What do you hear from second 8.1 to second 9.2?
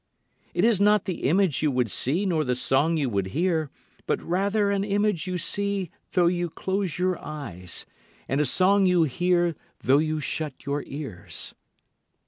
and a song you